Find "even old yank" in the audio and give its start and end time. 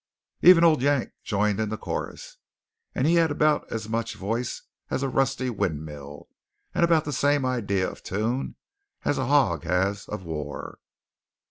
0.41-1.11